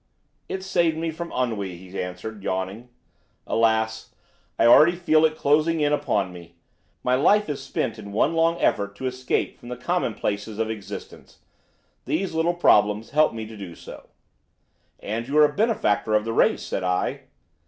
[0.49, 2.89] "It saved me from ennui," he answered, yawning.
[3.45, 4.15] "Alas!
[4.57, 6.55] I already feel it closing in upon me.
[7.03, 11.37] My life is spent in one long effort to escape from the commonplaces of existence.
[12.05, 14.09] These little problems help me to do so."
[14.99, 17.25] "And you are a benefactor of the race," said I.